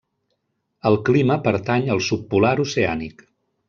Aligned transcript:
El 0.91 0.97
clima 1.11 1.39
pertany 1.49 1.87
al 1.97 2.05
subpolar 2.09 2.59
oceànic. 2.69 3.27